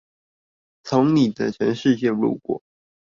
[0.81, 2.63] 從你的全世界路過